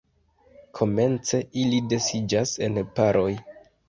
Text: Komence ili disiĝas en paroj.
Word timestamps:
Komence 0.77 1.41
ili 1.63 1.81
disiĝas 1.91 2.55
en 2.69 2.81
paroj. 3.01 3.29